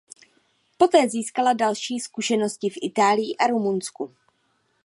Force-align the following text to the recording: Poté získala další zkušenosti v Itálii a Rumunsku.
Poté 0.77 1.09
získala 1.09 1.53
další 1.53 1.99
zkušenosti 1.99 2.69
v 2.69 2.73
Itálii 2.81 3.35
a 3.37 3.47
Rumunsku. 3.47 4.15